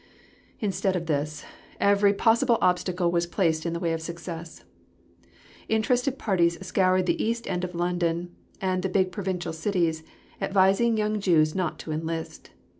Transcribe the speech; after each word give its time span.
Instead 0.59 0.95
of 0.95 1.05
this, 1.05 1.45
every 1.79 2.11
possible 2.11 2.57
obstacle 2.59 3.11
was 3.11 3.27
placed 3.27 3.67
in 3.67 3.73
the 3.73 3.79
way 3.79 3.93
of 3.93 4.01
success. 4.01 4.63
Interested 5.69 6.17
parties 6.17 6.57
scoured 6.65 7.05
the 7.05 7.23
East 7.23 7.45
end 7.47 7.63
of 7.63 7.75
London 7.75 8.31
and 8.59 8.81
the 8.81 8.89
big 8.89 9.11
provincial 9.11 9.53
cities, 9.53 10.01
advising 10.41 10.97
young 10.97 11.19
Jews 11.19 11.53
not 11.53 11.77
to 11.77 11.91
enlist. 11.91 12.49